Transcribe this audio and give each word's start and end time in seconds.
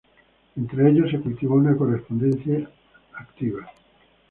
Entre 0.55 0.89
ellos 0.89 1.11
se 1.11 1.19
cultivó 1.21 1.53
una 1.57 1.77
correspondencia 1.77 2.67
activa. 3.13 3.69